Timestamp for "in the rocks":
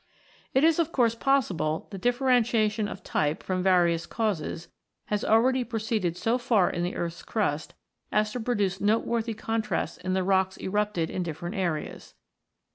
9.97-10.57